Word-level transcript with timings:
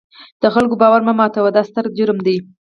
د 0.41 0.43
خلکو 0.53 0.75
باور 0.81 1.01
مه 1.07 1.13
ماتوئ، 1.19 1.51
دا 1.55 1.61
ستر 1.69 1.85
جرم 1.97 2.17
دی. 2.25 2.37